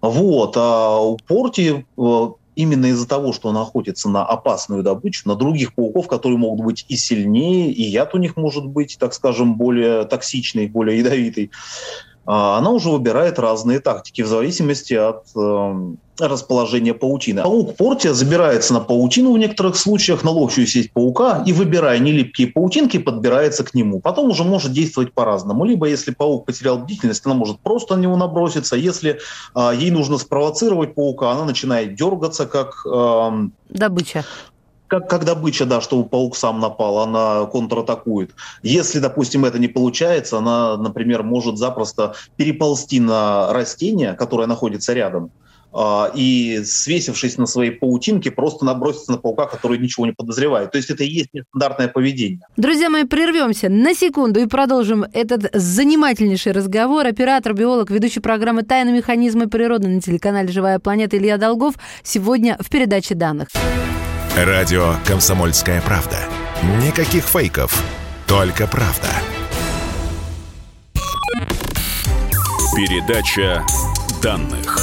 Вот. 0.00 0.56
А 0.56 0.98
у 1.00 1.18
Порти 1.18 1.84
э, 1.98 2.26
именно 2.56 2.86
из-за 2.86 3.06
того, 3.06 3.34
что 3.34 3.50
он 3.50 3.58
охотится 3.58 4.08
на 4.08 4.24
опасную 4.24 4.82
добычу, 4.82 5.28
на 5.28 5.34
других 5.34 5.74
пауков, 5.74 6.08
которые 6.08 6.38
могут 6.38 6.64
быть 6.64 6.86
и 6.88 6.96
сильнее, 6.96 7.70
и 7.70 7.82
яд 7.82 8.14
у 8.14 8.18
них 8.18 8.38
может 8.38 8.64
быть, 8.64 8.96
так 8.98 9.12
скажем, 9.12 9.56
более 9.56 10.06
токсичный, 10.06 10.66
более 10.66 11.00
ядовитый, 11.00 11.50
она 12.26 12.70
уже 12.70 12.88
выбирает 12.88 13.38
разные 13.38 13.80
тактики 13.80 14.22
в 14.22 14.26
зависимости 14.26 14.94
от 14.94 15.24
э, 15.36 15.94
расположения 16.18 16.94
паутины. 16.94 17.42
Паук 17.42 17.76
Портия 17.76 18.14
забирается 18.14 18.72
на 18.72 18.80
паутину 18.80 19.32
в 19.32 19.38
некоторых 19.38 19.76
случаях, 19.76 20.24
на 20.24 20.30
ловчую 20.30 20.66
сеть 20.66 20.92
паука, 20.92 21.42
и, 21.46 21.52
выбирая 21.52 21.98
нелипкие 21.98 22.48
паутинки, 22.48 22.98
подбирается 22.98 23.64
к 23.64 23.74
нему. 23.74 24.00
Потом 24.00 24.30
уже 24.30 24.44
может 24.44 24.72
действовать 24.72 25.12
по-разному. 25.12 25.64
Либо, 25.64 25.86
если 25.86 26.12
паук 26.12 26.46
потерял 26.46 26.78
бдительность, 26.78 27.26
она 27.26 27.34
может 27.34 27.58
просто 27.60 27.96
на 27.96 28.00
него 28.00 28.16
наброситься. 28.16 28.76
Если 28.76 29.18
э, 29.54 29.72
ей 29.76 29.90
нужно 29.90 30.18
спровоцировать 30.18 30.94
паука, 30.94 31.32
она 31.32 31.44
начинает 31.44 31.94
дергаться, 31.94 32.46
как... 32.46 32.86
Э, 32.86 33.48
Добыча 33.68 34.24
как, 34.88 35.08
как 35.08 35.24
добыча, 35.24 35.64
да, 35.66 35.80
чтобы 35.80 36.08
паук 36.08 36.36
сам 36.36 36.60
напал, 36.60 36.98
она 36.98 37.46
контратакует. 37.46 38.34
Если, 38.62 38.98
допустим, 38.98 39.44
это 39.44 39.58
не 39.58 39.68
получается, 39.68 40.38
она, 40.38 40.76
например, 40.76 41.22
может 41.22 41.58
запросто 41.58 42.14
переползти 42.36 43.00
на 43.00 43.52
растение, 43.52 44.14
которое 44.14 44.46
находится 44.46 44.92
рядом, 44.92 45.30
а, 45.76 46.12
и, 46.14 46.62
свесившись 46.64 47.36
на 47.36 47.46
своей 47.46 47.72
паутинке, 47.72 48.30
просто 48.30 48.64
наброситься 48.64 49.10
на 49.10 49.18
паука, 49.18 49.46
который 49.46 49.78
ничего 49.78 50.06
не 50.06 50.12
подозревает. 50.12 50.70
То 50.70 50.78
есть 50.78 50.88
это 50.88 51.02
и 51.02 51.08
есть 51.08 51.30
нестандартное 51.32 51.88
поведение. 51.88 52.40
Друзья 52.56 52.88
мои, 52.88 53.02
прервемся 53.02 53.68
на 53.68 53.92
секунду 53.92 54.38
и 54.38 54.46
продолжим 54.46 55.04
этот 55.12 55.50
занимательнейший 55.52 56.52
разговор. 56.52 57.06
Оператор, 57.06 57.54
биолог, 57.54 57.90
ведущий 57.90 58.20
программы 58.20 58.62
«Тайны 58.62 58.92
механизмы 58.92 59.48
природы» 59.48 59.88
на 59.88 60.00
телеканале 60.00 60.48
«Живая 60.52 60.78
планета» 60.78 61.16
Илья 61.16 61.38
Долгов 61.38 61.74
сегодня 62.04 62.56
в 62.60 62.70
передаче 62.70 63.16
данных. 63.16 63.48
Радио 64.36 64.96
«Комсомольская 65.06 65.80
правда». 65.80 66.16
Никаких 66.84 67.22
фейков, 67.22 67.80
только 68.26 68.66
правда. 68.66 69.06
Передача 72.74 73.64
данных. 74.20 74.76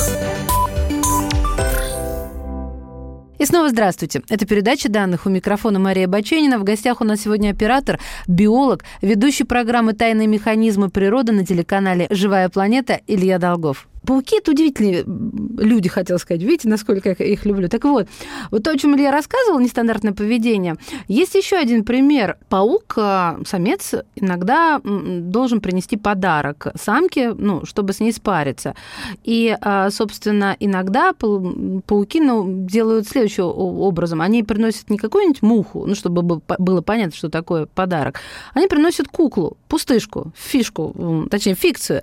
И 3.40 3.46
снова 3.46 3.68
здравствуйте. 3.68 4.22
Это 4.30 4.46
передача 4.46 4.88
данных 4.88 5.26
у 5.26 5.30
микрофона 5.30 5.80
Мария 5.80 6.08
Баченина. 6.08 6.58
В 6.58 6.64
гостях 6.64 7.02
у 7.02 7.04
нас 7.04 7.20
сегодня 7.20 7.50
оператор, 7.50 8.00
биолог, 8.28 8.86
ведущий 9.02 9.44
программы 9.44 9.92
«Тайные 9.92 10.28
механизмы 10.28 10.90
природы» 10.90 11.34
на 11.34 11.46
телеканале 11.46 12.08
«Живая 12.10 12.48
планета» 12.48 13.02
Илья 13.06 13.38
Долгов. 13.38 13.90
Пауки– 14.06 14.38
это 14.40 14.52
удивительные 14.52 15.04
люди, 15.06 15.88
хотел 15.88 16.18
сказать. 16.18 16.42
Видите, 16.42 16.68
насколько 16.68 17.10
я 17.10 17.26
их 17.26 17.46
люблю. 17.46 17.70
Так 17.70 17.84
вот, 17.84 18.08
вот 18.50 18.64
то, 18.64 18.72
о 18.72 18.78
чем 18.78 18.96
Илья 18.96 19.12
рассказывал, 19.12 19.60
нестандартное 19.60 20.14
поведение. 20.14 20.76
Есть 21.08 21.36
еще 21.36 21.58
один 21.58 21.84
пример. 21.84 22.38
Паук, 22.50 22.94
а, 22.98 23.40
самец, 23.46 23.94
иногда 24.16 24.82
должен 24.84 25.62
принести 25.62 25.98
подарок 25.98 26.68
самке, 26.76 27.34
ну, 27.34 27.64
чтобы 27.66 27.94
с 27.94 28.00
ней 28.00 28.12
спариться. 28.12 28.76
И, 29.24 29.56
а, 29.62 29.92
собственно, 29.92 30.56
иногда 30.60 31.14
пауки 31.14 32.20
ну, 32.20 32.66
делают 32.66 33.08
следующим 33.08 33.44
образом. 33.46 34.22
Они 34.22 34.44
приносят 34.44 34.90
не 34.90 34.98
какую-нибудь 34.98 35.42
муху, 35.42 35.86
ну, 35.86 35.94
чтобы 35.96 36.42
было 36.58 36.82
понятно, 36.82 37.16
что 37.16 37.30
такое 37.30 37.68
подарок. 37.68 38.20
Они 38.54 38.68
приносят 38.68 39.08
куклу, 39.08 39.58
пустышку, 39.68 40.32
фишку, 40.36 41.28
точнее, 41.30 41.56
фикцию. 41.56 42.02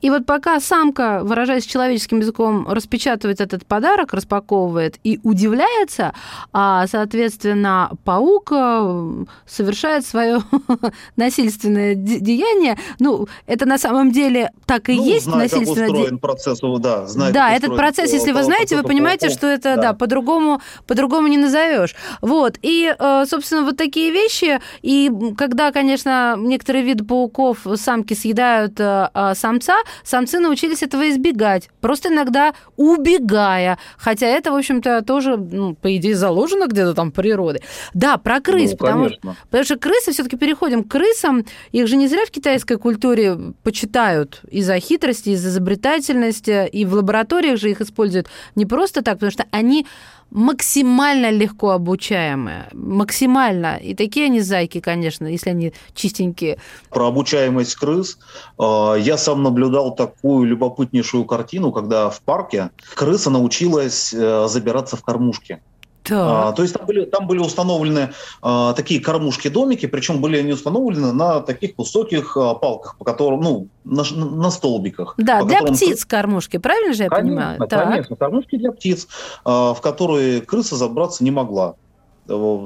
И 0.00 0.10
вот 0.10 0.26
пока 0.26 0.60
самка 0.60 1.22
выражаясь 1.40 1.64
человеческим 1.64 2.20
языком, 2.20 2.68
распечатывает 2.68 3.40
этот 3.40 3.64
подарок, 3.64 4.12
распаковывает 4.12 4.98
и 5.04 5.18
удивляется, 5.22 6.12
а, 6.52 6.86
соответственно, 6.86 7.92
паук 8.04 8.52
э, 8.52 9.24
совершает 9.46 10.04
свое 10.04 10.40
насильственное 11.16 11.94
деяние. 11.94 12.76
Ну, 12.98 13.26
это 13.46 13.64
на 13.64 13.78
самом 13.78 14.12
деле 14.12 14.50
так 14.66 14.90
и 14.90 14.96
ну, 14.96 15.06
есть 15.06 15.24
знаю, 15.24 15.44
насильственное 15.44 15.88
деяние. 15.88 16.18
процесс, 16.18 16.60
да, 16.60 17.06
знаю, 17.06 17.32
да, 17.32 17.52
этот 17.54 17.74
процесс, 17.74 18.12
если 18.12 18.32
вы 18.32 18.44
знаете, 18.44 18.76
вы 18.76 18.82
понимаете, 18.82 19.28
пауков, 19.28 19.38
что 19.38 19.46
это, 19.46 19.76
да, 19.76 19.82
да 19.82 19.92
по-другому, 19.94 20.60
по-другому 20.86 21.28
не 21.28 21.38
назовешь. 21.38 21.94
Вот, 22.20 22.58
и, 22.60 22.94
э, 22.98 23.24
собственно, 23.26 23.62
вот 23.62 23.78
такие 23.78 24.10
вещи, 24.10 24.60
и 24.82 25.10
когда, 25.38 25.72
конечно, 25.72 26.36
некоторые 26.36 26.84
виды 26.84 27.04
пауков, 27.04 27.66
самки 27.76 28.12
съедают 28.12 28.78
э, 28.78 29.32
самца, 29.34 29.78
самцы 30.04 30.38
научились 30.38 30.82
этого 30.82 31.08
избегать 31.08 31.29
избегать, 31.30 31.70
просто 31.80 32.08
иногда 32.08 32.54
убегая. 32.76 33.78
Хотя 33.96 34.26
это, 34.26 34.52
в 34.52 34.56
общем-то, 34.56 35.02
тоже, 35.02 35.36
ну, 35.36 35.74
по 35.74 35.96
идее, 35.96 36.14
заложено 36.14 36.66
где-то 36.66 36.94
там 36.94 37.10
природы. 37.10 37.60
Да, 37.94 38.18
про 38.18 38.40
крыс, 38.40 38.72
ну, 38.72 38.76
потому, 38.76 39.10
потому 39.50 39.64
что 39.64 39.76
крысы, 39.76 40.12
все-таки 40.12 40.36
переходим 40.36 40.84
к 40.84 40.88
крысам, 40.88 41.44
их 41.72 41.86
же 41.86 41.96
не 41.96 42.08
зря 42.08 42.24
в 42.26 42.30
китайской 42.30 42.76
культуре 42.76 43.38
почитают 43.62 44.40
из-за 44.50 44.78
хитрости, 44.80 45.30
из-за 45.30 45.48
изобретательности, 45.50 46.68
и 46.68 46.84
в 46.84 46.94
лабораториях 46.94 47.58
же 47.58 47.70
их 47.70 47.80
используют 47.80 48.28
не 48.54 48.66
просто 48.66 49.02
так, 49.02 49.14
потому 49.14 49.32
что 49.32 49.44
они 49.50 49.86
максимально 50.30 51.30
легко 51.30 51.70
обучаемые. 51.70 52.68
Максимально. 52.72 53.76
И 53.76 53.94
такие 53.94 54.26
они 54.26 54.40
зайки, 54.40 54.80
конечно, 54.80 55.26
если 55.26 55.50
они 55.50 55.72
чистенькие. 55.94 56.58
Про 56.90 57.08
обучаемость 57.08 57.74
крыс. 57.74 58.18
Э, 58.58 58.94
я 58.98 59.16
сам 59.18 59.42
наблюдал 59.42 59.94
такую 59.94 60.46
любопытнейшую 60.46 61.19
картину, 61.24 61.72
когда 61.72 62.10
в 62.10 62.20
парке 62.22 62.70
крыса 62.94 63.30
научилась 63.30 64.12
э, 64.12 64.46
забираться 64.48 64.96
в 64.96 65.02
кормушки. 65.02 65.60
Да. 66.08 66.48
А, 66.48 66.52
то 66.52 66.62
есть 66.62 66.74
там 66.74 66.86
были, 66.86 67.04
там 67.04 67.26
были 67.26 67.38
установлены 67.38 68.12
а, 68.42 68.72
такие 68.72 69.00
кормушки-домики, 69.00 69.86
причем 69.86 70.20
были 70.20 70.38
они 70.38 70.52
установлены 70.52 71.12
на 71.12 71.40
таких 71.40 71.72
высоких 71.76 72.36
а, 72.36 72.54
палках, 72.54 72.96
по 72.96 73.04
которым, 73.04 73.40
ну, 73.40 73.68
на, 73.84 74.02
на 74.12 74.50
столбиках. 74.50 75.14
Да, 75.18 75.42
для 75.42 75.58
которым... 75.58 75.74
птиц 75.76 76.04
кормушки, 76.04 76.56
правильно 76.56 76.94
же 76.94 77.04
я 77.04 77.08
конечно, 77.08 77.28
понимаю? 77.28 77.58
Конечно, 77.68 78.16
так. 78.16 78.18
кормушки 78.18 78.56
для 78.56 78.72
птиц, 78.72 79.06
а, 79.44 79.74
в 79.74 79.80
которые 79.80 80.40
крыса 80.40 80.76
забраться 80.76 81.22
не 81.22 81.30
могла 81.30 81.76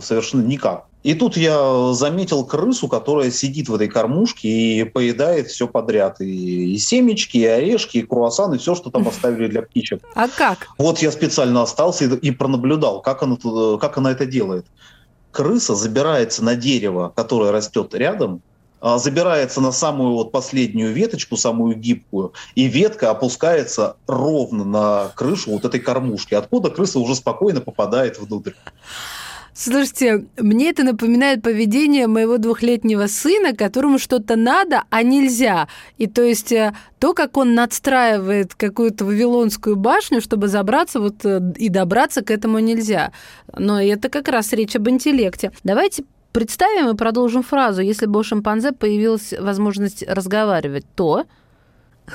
совершенно 0.00 0.42
никак. 0.42 0.86
И 1.02 1.12
тут 1.12 1.36
я 1.36 1.92
заметил 1.92 2.46
крысу, 2.46 2.88
которая 2.88 3.30
сидит 3.30 3.68
в 3.68 3.74
этой 3.74 3.88
кормушке 3.88 4.48
и 4.48 4.84
поедает 4.84 5.48
все 5.48 5.68
подряд. 5.68 6.20
И, 6.20 6.74
и 6.74 6.78
семечки, 6.78 7.36
и 7.36 7.44
орешки, 7.44 7.98
и 7.98 8.02
круассаны, 8.02 8.56
все, 8.56 8.74
что 8.74 8.90
там 8.90 9.06
оставили 9.06 9.48
для 9.48 9.62
птичек. 9.62 10.02
А 10.14 10.28
как? 10.28 10.68
Вот 10.78 11.00
я 11.00 11.12
специально 11.12 11.62
остался 11.62 12.06
и, 12.06 12.16
и 12.16 12.30
пронаблюдал, 12.30 13.02
как 13.02 13.22
она, 13.22 13.36
как 13.78 13.98
она 13.98 14.12
это 14.12 14.24
делает. 14.24 14.64
Крыса 15.30 15.74
забирается 15.74 16.42
на 16.42 16.56
дерево, 16.56 17.12
которое 17.14 17.52
растет 17.52 17.94
рядом, 17.94 18.40
а, 18.80 18.98
забирается 18.98 19.62
на 19.62 19.72
самую 19.72 20.12
вот 20.12 20.30
последнюю 20.30 20.92
веточку, 20.92 21.38
самую 21.38 21.74
гибкую, 21.74 22.34
и 22.54 22.66
ветка 22.66 23.10
опускается 23.10 23.96
ровно 24.06 24.64
на 24.64 25.08
крышу 25.16 25.52
вот 25.52 25.64
этой 25.64 25.80
кормушки, 25.80 26.34
откуда 26.34 26.68
крыса 26.68 26.98
уже 26.98 27.14
спокойно 27.14 27.62
попадает 27.62 28.18
внутрь. 28.18 28.52
Слушайте, 29.56 30.26
мне 30.36 30.70
это 30.70 30.82
напоминает 30.82 31.40
поведение 31.40 32.08
моего 32.08 32.38
двухлетнего 32.38 33.06
сына, 33.06 33.54
которому 33.54 34.00
что-то 34.00 34.34
надо, 34.34 34.82
а 34.90 35.04
нельзя. 35.04 35.68
И 35.96 36.08
то 36.08 36.22
есть 36.22 36.50
э, 36.50 36.74
то, 36.98 37.14
как 37.14 37.36
он 37.36 37.54
надстраивает 37.54 38.56
какую-то 38.56 39.04
вавилонскую 39.04 39.76
башню, 39.76 40.20
чтобы 40.20 40.48
забраться 40.48 40.98
вот 40.98 41.24
э, 41.24 41.40
и 41.56 41.68
добраться 41.68 42.22
к 42.22 42.32
этому 42.32 42.58
нельзя. 42.58 43.12
Но 43.56 43.80
это 43.80 44.08
как 44.08 44.26
раз 44.26 44.52
речь 44.52 44.74
об 44.74 44.88
интеллекте. 44.88 45.52
Давайте 45.62 46.02
представим 46.32 46.88
и 46.88 46.96
продолжим 46.96 47.44
фразу. 47.44 47.80
Если 47.80 48.06
бы 48.06 48.18
у 48.18 48.24
шимпанзе 48.24 48.72
появилась 48.72 49.32
возможность 49.38 50.02
разговаривать, 50.08 50.84
то... 50.96 51.26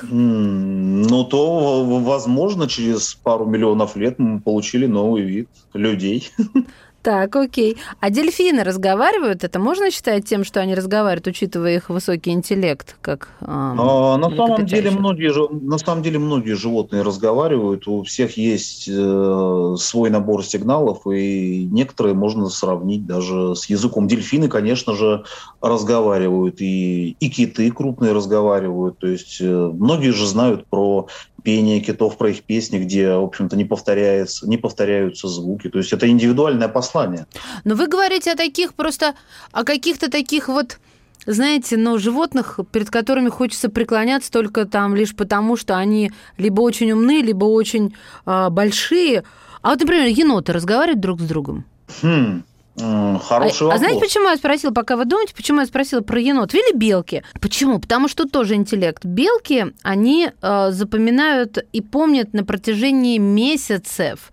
Ну, 0.04 1.24
то, 1.24 1.84
возможно, 1.84 2.68
через 2.68 3.16
пару 3.16 3.46
миллионов 3.46 3.96
лет 3.96 4.20
мы 4.20 4.40
получили 4.40 4.86
новый 4.86 5.24
вид 5.24 5.50
людей. 5.74 6.30
Так, 7.02 7.36
окей. 7.36 7.78
А 8.02 8.10
дельфины 8.10 8.64
разговаривают? 8.64 9.44
Это 9.44 9.58
можно 9.58 9.90
считать 9.90 10.26
тем, 10.26 10.44
что 10.44 10.60
они 10.60 10.76
разговаривают, 10.76 11.28
учитывая 11.28 11.76
их 11.76 11.90
высокий 11.90 12.32
интеллект, 12.32 12.98
как 13.02 13.30
э, 13.40 13.46
а, 13.48 14.18
на 14.18 14.30
самом 14.36 14.66
деле 14.66 14.92
многие 14.92 15.30
на 15.66 15.78
самом 15.78 16.04
деле 16.04 16.20
многие 16.20 16.56
животные 16.56 17.04
разговаривают. 17.04 17.88
У 17.88 18.04
всех 18.04 18.36
есть 18.38 18.90
э, 18.92 19.76
свой 19.78 20.10
набор 20.10 20.44
сигналов, 20.44 21.08
и 21.08 21.64
некоторые 21.72 22.16
можно 22.16 22.50
сравнить 22.50 23.06
даже 23.06 23.56
с 23.56 23.66
языком. 23.70 24.08
Дельфины, 24.08 24.50
конечно 24.50 24.94
же, 24.94 25.24
разговаривают, 25.62 26.60
и 26.60 27.16
и 27.20 27.30
киты 27.30 27.72
крупные 27.72 28.12
разговаривают. 28.12 28.98
То 28.98 29.08
есть 29.08 29.38
э, 29.40 29.46
многие 29.46 30.12
же 30.12 30.28
знают 30.28 30.66
про 30.68 31.08
пение 31.50 31.80
китов, 31.80 32.16
про 32.16 32.30
их 32.30 32.44
песни, 32.44 32.78
где, 32.78 33.12
в 33.12 33.24
общем-то, 33.24 33.56
не, 33.56 33.66
повторяется, 33.66 34.48
не 34.48 34.58
повторяются 34.58 35.28
звуки. 35.28 35.68
То 35.68 35.80
есть 35.80 35.92
это 35.92 36.08
индивидуальное 36.08 36.68
послание. 36.68 37.26
Но 37.64 37.74
вы 37.74 37.88
говорите 37.88 38.32
о 38.32 38.36
таких 38.36 38.76
просто, 38.76 39.16
о 39.52 39.64
каких-то 39.64 40.12
таких 40.12 40.48
вот 40.48 40.78
знаете, 41.26 41.76
ну, 41.76 41.98
животных, 41.98 42.60
перед 42.72 42.92
которыми 42.92 43.30
хочется 43.30 43.70
преклоняться 43.70 44.32
только 44.32 44.66
там 44.66 44.96
лишь 44.96 45.16
потому, 45.16 45.58
что 45.58 45.76
они 45.76 46.12
либо 46.38 46.62
очень 46.62 46.92
умны, 46.92 47.24
либо 47.24 47.46
очень 47.46 47.96
э, 48.28 48.50
большие. 48.52 49.24
А 49.64 49.72
вот, 49.72 49.80
например, 49.80 50.08
еноты 50.08 50.54
разговаривают 50.54 51.00
друг 51.00 51.20
с 51.20 51.24
другом? 51.24 51.66
Хм, 52.04 52.44
Хороший 52.80 53.64
а, 53.64 53.66
вопрос. 53.66 53.74
А 53.74 53.78
знаете, 53.78 54.00
почему 54.00 54.30
я 54.30 54.38
спросила, 54.38 54.72
пока 54.72 54.96
вы 54.96 55.06
думаете, 55.06 55.34
почему 55.36 55.60
я 55.62 55.66
спросила 55.66 56.02
про 56.02 56.20
енот? 56.20 56.54
Или 56.54 56.76
белки? 56.76 57.24
Почему? 57.42 57.80
Потому 57.80 58.08
что 58.08 58.26
тоже 58.26 58.56
интеллект. 58.56 59.06
Белки, 59.06 59.74
они 59.84 60.32
э, 60.42 60.72
запоминают 60.72 61.58
и 61.72 61.82
помнят 61.82 62.34
на 62.34 62.44
протяжении 62.44 63.18
месяцев, 63.18 64.32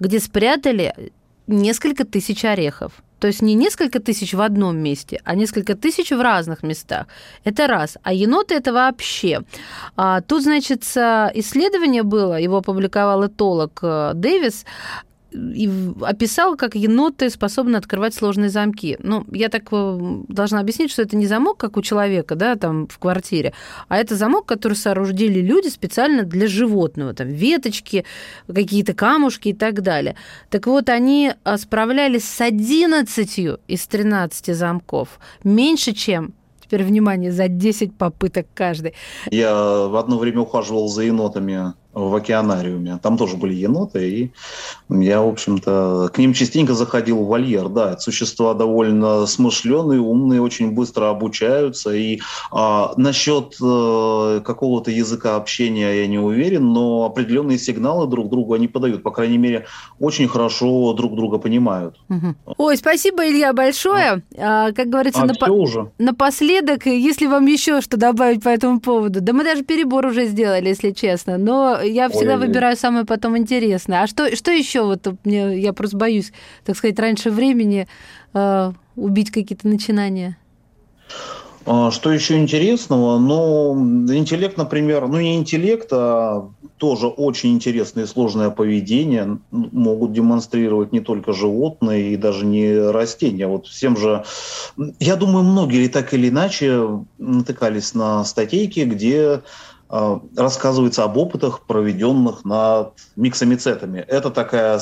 где 0.00 0.20
спрятали 0.20 0.94
несколько 1.46 2.04
тысяч 2.04 2.44
орехов. 2.44 2.92
То 3.22 3.28
есть 3.28 3.40
не 3.40 3.54
несколько 3.54 4.00
тысяч 4.00 4.34
в 4.34 4.40
одном 4.40 4.78
месте, 4.78 5.20
а 5.22 5.36
несколько 5.36 5.76
тысяч 5.76 6.10
в 6.10 6.20
разных 6.20 6.64
местах. 6.64 7.06
Это 7.44 7.68
раз. 7.68 7.96
А 8.02 8.12
еноты 8.12 8.56
это 8.56 8.72
вообще. 8.72 9.42
А, 9.96 10.22
тут, 10.22 10.42
значит, 10.42 10.82
исследование 10.82 12.02
было, 12.02 12.40
его 12.40 12.56
опубликовал 12.56 13.24
этолог 13.24 13.78
э, 13.82 14.12
Дэвис, 14.14 14.64
и 15.32 15.70
описал, 16.02 16.56
как 16.56 16.74
еноты 16.74 17.30
способны 17.30 17.76
открывать 17.76 18.14
сложные 18.14 18.50
замки. 18.50 18.98
Ну, 19.02 19.24
я 19.32 19.48
так 19.48 19.64
э, 19.70 19.98
должна 20.28 20.60
объяснить, 20.60 20.90
что 20.90 21.02
это 21.02 21.16
не 21.16 21.26
замок, 21.26 21.58
как 21.58 21.76
у 21.76 21.82
человека, 21.82 22.34
да, 22.34 22.56
там 22.56 22.86
в 22.88 22.98
квартире, 22.98 23.52
а 23.88 23.98
это 23.98 24.14
замок, 24.14 24.46
который 24.46 24.74
соорудили 24.74 25.40
люди 25.40 25.68
специально 25.68 26.22
для 26.22 26.46
животного, 26.46 27.14
там 27.14 27.28
веточки, 27.28 28.04
какие-то 28.46 28.94
камушки 28.94 29.48
и 29.48 29.54
так 29.54 29.82
далее. 29.82 30.16
Так 30.50 30.66
вот, 30.66 30.88
они 30.88 31.32
э, 31.32 31.56
справлялись 31.56 32.28
с 32.28 32.40
11 32.40 33.38
из 33.68 33.86
13 33.86 34.56
замков, 34.56 35.18
меньше, 35.44 35.92
чем 35.92 36.34
теперь 36.72 36.84
внимание, 36.84 37.32
за 37.32 37.48
10 37.48 37.94
попыток 37.96 38.46
каждый. 38.54 38.94
Я 39.30 39.54
в 39.88 39.96
одно 39.96 40.18
время 40.18 40.40
ухаживал 40.40 40.88
за 40.88 41.02
енотами 41.02 41.74
в 41.94 42.14
океанариуме. 42.14 42.98
Там 43.02 43.18
тоже 43.18 43.36
были 43.36 43.54
еноты, 43.54 44.10
и 44.10 44.32
я, 44.88 45.20
в 45.20 45.28
общем-то, 45.28 46.10
к 46.12 46.18
ним 46.18 46.32
частенько 46.32 46.74
заходил 46.74 47.18
в 47.18 47.26
вольер. 47.26 47.68
Да, 47.68 47.92
это 47.92 48.00
существа 48.00 48.54
довольно 48.54 49.26
смышленые, 49.26 50.00
умные, 50.00 50.40
очень 50.40 50.72
быстро 50.72 51.10
обучаются. 51.10 51.94
И 51.94 52.20
а, 52.50 52.94
насчет 52.96 53.56
а, 53.62 54.40
какого-то 54.40 54.90
языка 54.90 55.36
общения 55.36 56.00
я 56.00 56.06
не 56.06 56.18
уверен, 56.18 56.72
но 56.72 57.04
определенные 57.04 57.58
сигналы 57.58 58.06
друг 58.06 58.30
другу 58.30 58.54
они 58.54 58.68
подают. 58.68 59.02
По 59.02 59.10
крайней 59.10 59.38
мере, 59.38 59.66
очень 59.98 60.28
хорошо 60.28 60.92
друг 60.94 61.14
друга 61.14 61.38
понимают. 61.38 61.96
Угу. 62.08 62.54
Ой, 62.58 62.76
спасибо, 62.76 63.28
Илья, 63.28 63.52
большое. 63.52 64.22
А, 64.38 64.72
как 64.72 64.88
говорится, 64.88 65.22
а, 65.22 65.26
напо- 65.26 65.50
уже. 65.50 65.90
напоследок, 65.98 66.86
если 66.86 67.26
вам 67.26 67.46
еще 67.46 67.80
что 67.82 67.96
добавить 67.96 68.42
по 68.42 68.48
этому 68.48 68.80
поводу. 68.80 69.20
Да 69.20 69.32
мы 69.32 69.44
даже 69.44 69.62
перебор 69.62 70.06
уже 70.06 70.26
сделали, 70.26 70.68
если 70.68 70.92
честно. 70.92 71.36
Но 71.36 71.81
я 71.82 72.08
всегда 72.08 72.34
Ой, 72.34 72.46
выбираю 72.46 72.76
самое 72.76 73.04
потом 73.04 73.36
интересное. 73.36 74.02
А 74.02 74.06
что, 74.06 74.34
что 74.34 74.50
еще 74.50 74.82
вот 74.82 75.06
мне, 75.24 75.58
я 75.58 75.72
просто 75.72 75.96
боюсь, 75.96 76.32
так 76.64 76.76
сказать, 76.76 76.98
раньше 76.98 77.30
времени 77.30 77.86
э, 78.34 78.72
убить 78.96 79.30
какие-то 79.30 79.68
начинания? 79.68 80.36
А, 81.64 81.90
что 81.90 82.12
еще 82.12 82.38
интересного? 82.38 83.18
Ну, 83.18 83.74
интеллект, 84.12 84.56
например, 84.56 85.06
ну 85.06 85.20
не 85.20 85.36
интеллект, 85.36 85.88
а 85.92 86.50
тоже 86.76 87.06
очень 87.06 87.52
интересное 87.52 88.04
и 88.04 88.06
сложное 88.08 88.50
поведение 88.50 89.38
могут 89.50 90.12
демонстрировать 90.12 90.90
не 90.92 90.98
только 90.98 91.32
животные 91.32 92.12
и 92.12 92.16
даже 92.16 92.44
не 92.44 92.76
растения. 92.76 93.46
Вот 93.46 93.66
всем 93.66 93.96
же, 93.96 94.24
я 94.98 95.14
думаю, 95.14 95.44
многие 95.44 95.86
так 95.88 96.12
или 96.14 96.28
иначе 96.28 97.04
натыкались 97.18 97.94
на 97.94 98.24
статейки, 98.24 98.80
где 98.80 99.42
рассказывается 99.92 101.04
об 101.04 101.18
опытах, 101.18 101.66
проведенных 101.66 102.44
над 102.46 102.94
миксомицетами. 103.14 103.98
Это 103.98 104.30
такая 104.30 104.80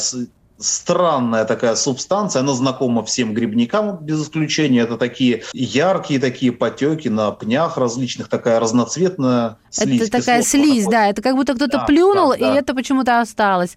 странная 0.61 1.45
такая 1.45 1.75
субстанция, 1.75 2.41
она 2.41 2.53
знакома 2.53 3.05
всем 3.05 3.35
грибникам 3.35 3.99
без 4.01 4.23
исключения. 4.23 4.81
Это 4.81 4.97
такие 4.97 5.43
яркие 5.53 6.21
такие 6.21 6.53
потеки 6.53 7.09
на 7.09 7.31
пнях 7.33 7.77
различных, 7.77 8.29
такая 8.29 8.61
разноцветная 8.61 9.57
слизь. 9.71 10.03
Это 10.03 10.19
такая 10.19 10.43
слизь, 10.43 10.87
да, 10.87 11.09
это 11.09 11.23
как 11.23 11.37
будто 11.37 11.55
кто-то 11.55 11.79
да, 11.79 11.85
плюнул, 11.85 12.31
да, 12.31 12.39
да. 12.39 12.55
и 12.55 12.59
это 12.59 12.75
почему-то 12.75 13.21
осталось. 13.21 13.77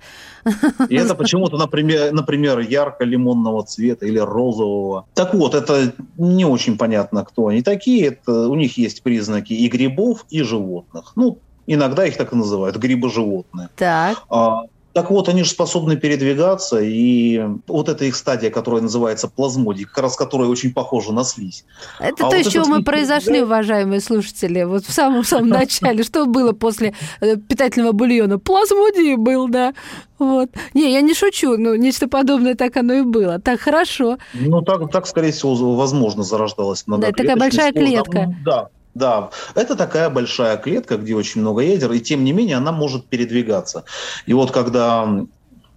И 0.89 0.95
это 0.95 1.15
почему-то, 1.15 1.57
например, 1.57 2.11
например, 2.11 2.59
ярко-лимонного 2.59 3.63
цвета 3.63 4.05
или 4.05 4.19
розового. 4.19 5.07
Так 5.13 5.33
вот, 5.33 5.55
это 5.55 5.93
не 6.17 6.45
очень 6.45 6.77
понятно, 6.77 7.23
кто 7.23 7.47
они 7.47 7.61
такие. 7.61 8.07
Это, 8.07 8.49
у 8.49 8.55
них 8.55 8.77
есть 8.77 9.03
признаки 9.03 9.53
и 9.53 9.67
грибов, 9.67 10.25
и 10.29 10.41
животных. 10.43 11.13
Ну, 11.15 11.39
Иногда 11.65 12.05
их 12.05 12.17
так 12.17 12.33
и 12.33 12.35
называют, 12.35 12.75
грибоживотные. 12.75 13.69
Так. 13.77 14.17
А, 14.29 14.63
так 14.93 15.09
вот, 15.09 15.27
они 15.27 15.43
же 15.43 15.49
способны 15.49 15.97
передвигаться, 15.97 16.79
и 16.79 17.41
вот 17.67 17.89
эта 17.89 18.05
их 18.05 18.15
стадия, 18.15 18.51
которая 18.51 18.83
называется 18.83 19.27
плазмодий, 19.27 19.85
как 19.85 19.97
раз 20.03 20.15
которая 20.15 20.47
очень 20.47 20.71
похожа 20.71 21.11
на 21.11 21.23
слизь. 21.23 21.65
Это 21.99 22.27
а 22.27 22.29
то, 22.29 22.37
вот 22.37 22.45
с 22.45 22.49
чего 22.49 22.65
мы 22.65 22.83
произошли, 22.83 23.39
да? 23.39 23.45
уважаемые 23.45 24.01
слушатели, 24.01 24.63
вот 24.63 24.85
в 24.85 24.91
самом-самом 24.93 25.49
начале. 25.49 26.03
Что 26.03 26.27
было 26.27 26.53
после 26.53 26.93
э, 27.21 27.37
питательного 27.37 27.91
бульона? 27.91 28.37
Плазмодий 28.37 29.15
был, 29.15 29.47
да. 29.47 29.73
Вот. 30.19 30.49
Не, 30.75 30.93
я 30.93 31.01
не 31.01 31.15
шучу, 31.15 31.57
но 31.57 31.75
нечто 31.75 32.07
подобное 32.07 32.53
так 32.53 32.77
оно 32.77 32.93
и 32.93 33.01
было. 33.01 33.39
Так, 33.39 33.61
хорошо. 33.61 34.19
Ну, 34.33 34.61
так, 34.61 34.91
так 34.91 35.07
скорее 35.07 35.31
всего, 35.31 35.75
возможно, 35.75 36.23
зарождалась 36.23 36.83
Да, 36.85 37.11
такая 37.11 37.35
большая 37.35 37.71
клетка. 37.71 38.35
Да, 38.45 38.69
да, 38.93 39.31
это 39.55 39.75
такая 39.75 40.09
большая 40.09 40.57
клетка, 40.57 40.97
где 40.97 41.15
очень 41.15 41.41
много 41.41 41.61
ядер, 41.61 41.91
и 41.91 41.99
тем 41.99 42.23
не 42.23 42.31
менее 42.31 42.57
она 42.57 42.71
может 42.71 43.05
передвигаться. 43.07 43.85
И 44.25 44.33
вот 44.33 44.51
когда 44.51 45.25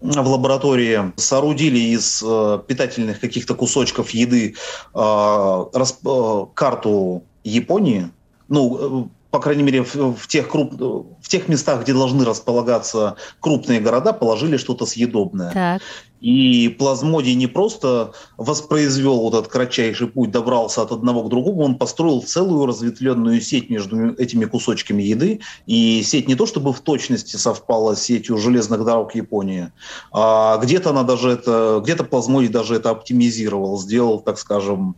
в 0.01 0.29
лаборатории 0.29 1.13
соорудили 1.17 1.79
из 1.79 2.23
э, 2.25 2.59
питательных 2.67 3.19
каких-то 3.21 3.55
кусочков 3.55 4.11
еды 4.11 4.55
э, 4.95 5.65
расп, 5.73 6.07
э, 6.07 6.47
карту 6.55 7.23
Японии, 7.45 8.11
ну, 8.49 9.07
э, 9.07 9.09
по 9.37 9.43
крайней 9.43 9.65
мере, 9.65 9.83
в, 9.83 10.15
в, 10.15 10.29
тех 10.29 10.49
круп, 10.49 10.73
в 10.81 11.29
тех 11.29 11.47
местах, 11.47 11.83
где 11.83 11.93
должны 11.93 12.25
располагаться 12.25 13.17
крупные 13.39 13.81
города, 13.81 14.15
положили 14.15 14.57
что-то 14.57 14.87
съедобное. 14.87 15.53
Так. 15.53 15.83
И 16.23 16.75
плазмодий 16.79 17.35
не 17.35 17.47
просто 17.47 18.13
воспроизвел 18.39 19.21
вот 19.21 19.35
этот 19.35 19.49
кратчайший 19.49 20.07
путь, 20.07 20.31
добрался 20.31 20.81
от 20.81 20.91
одного 20.91 21.23
к 21.25 21.29
другому, 21.29 21.65
он 21.65 21.75
построил 21.77 22.23
целую 22.23 22.65
разветвленную 22.65 23.43
сеть 23.43 23.69
между 23.69 24.15
этими 24.15 24.47
кусочками 24.47 25.03
еды. 25.03 25.41
И 25.67 26.03
сеть 26.03 26.29
не 26.29 26.35
то 26.35 26.47
чтобы 26.47 26.73
в 26.73 26.81
точности 26.81 27.37
совпала 27.37 27.95
с 27.95 28.03
сетью 28.03 28.39
железных 28.39 28.87
дорог 28.87 29.15
Японии, 29.15 29.71
а 30.13 30.57
где-то 30.57 30.91
она 30.91 31.03
даже 31.03 31.29
это, 31.29 31.83
где-то 31.85 32.05
плазмодий 32.05 32.49
даже 32.49 32.77
это 32.77 32.89
оптимизировал, 32.89 33.79
сделал, 33.79 34.21
так 34.21 34.39
скажем, 34.39 34.97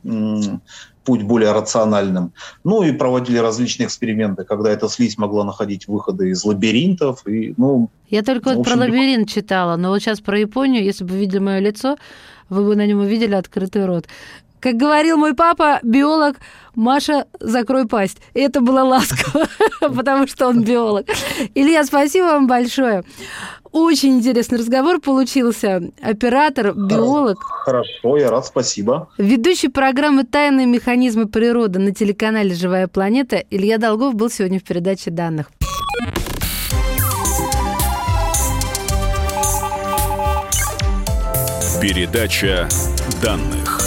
путь 1.08 1.22
более 1.22 1.52
рациональным. 1.52 2.32
Ну 2.64 2.82
и 2.82 2.92
проводили 2.92 3.38
различные 3.38 3.86
эксперименты, 3.86 4.44
когда 4.44 4.68
эта 4.68 4.90
слизь 4.90 5.16
могла 5.16 5.42
находить 5.42 5.88
выходы 5.88 6.28
из 6.28 6.44
лабиринтов. 6.44 7.26
И, 7.26 7.54
ну, 7.56 7.88
Я 8.10 8.22
только 8.22 8.52
вот 8.52 8.66
про 8.66 8.76
лабиринт 8.76 9.30
читала, 9.30 9.76
но 9.76 9.88
вот 9.88 10.00
сейчас 10.00 10.20
про 10.20 10.38
Японию, 10.38 10.84
если 10.84 11.04
бы 11.04 11.16
видели 11.16 11.38
мое 11.38 11.60
лицо, 11.60 11.96
вы 12.50 12.62
бы 12.62 12.76
на 12.76 12.86
нем 12.86 13.00
увидели 13.00 13.34
открытый 13.34 13.86
рот. 13.86 14.04
Как 14.60 14.74
говорил 14.74 15.16
мой 15.16 15.34
папа, 15.34 15.78
биолог, 15.82 16.36
Маша, 16.74 17.26
закрой 17.40 17.86
пасть. 17.86 18.18
И 18.34 18.40
это 18.40 18.60
было 18.60 18.82
ласково, 18.82 19.46
потому 19.80 20.26
что 20.26 20.48
он 20.48 20.62
биолог. 20.62 21.06
Илья, 21.54 21.84
спасибо 21.84 22.26
вам 22.26 22.46
большое. 22.46 23.04
Очень 23.70 24.18
интересный 24.18 24.58
разговор 24.58 25.00
получился. 25.00 25.82
Оператор, 26.00 26.72
биолог. 26.74 27.38
Хорошо, 27.42 28.16
я 28.16 28.30
рад, 28.30 28.46
спасибо. 28.46 29.08
Ведущий 29.18 29.68
программы 29.68 30.24
«Тайные 30.24 30.66
механизмы 30.66 31.26
природы» 31.26 31.78
на 31.78 31.94
телеканале 31.94 32.54
«Живая 32.54 32.88
планета» 32.88 33.42
Илья 33.50 33.78
Долгов 33.78 34.14
был 34.14 34.30
сегодня 34.30 34.58
в 34.58 34.64
передаче 34.64 35.10
данных. 35.10 35.50
Передача 41.80 42.68
данных. 43.22 43.77